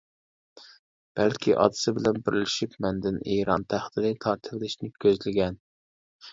[1.19, 5.65] بەلكى، ئاتىسى بىلەن بىرلىشىپ مەندىن ئىران تەختىنى تارتىۋېلىشنى كۆزلىگەن.